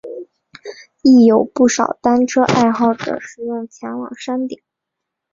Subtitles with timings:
[1.03, 4.59] 亦有不少单车爱好者使用前往山顶。